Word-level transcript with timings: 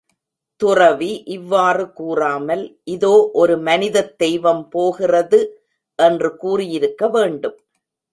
துறவி 0.61 1.23
இவ்வாறு 1.27 1.83
கூறாமல், 1.91 2.63
இதோ 2.85 3.29
ஒரு 3.33 3.55
மனிதத் 3.57 4.17
தெய்வம் 4.17 4.63
போகிறது 4.69 5.39
என்று 5.99 6.31
கூறியிருக்க 6.37 7.09
வேண்டும். 7.09 7.57